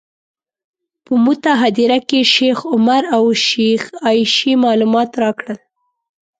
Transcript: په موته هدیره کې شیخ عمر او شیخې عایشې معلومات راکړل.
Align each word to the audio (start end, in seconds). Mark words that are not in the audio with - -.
په 1.05 1.13
موته 1.23 1.51
هدیره 1.61 1.99
کې 2.09 2.19
شیخ 2.33 2.57
عمر 2.73 3.03
او 3.15 3.23
شیخې 3.45 3.89
عایشې 4.05 4.53
معلومات 4.65 5.09
راکړل. 5.23 5.57